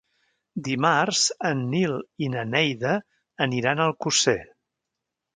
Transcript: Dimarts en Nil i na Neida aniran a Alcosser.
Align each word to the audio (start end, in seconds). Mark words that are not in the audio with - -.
Dimarts 0.67 1.19
en 1.49 1.59
Nil 1.73 1.93
i 2.27 2.29
na 2.35 2.45
Neida 2.53 2.93
aniran 3.47 3.83
a 3.83 3.87
Alcosser. 3.91 4.39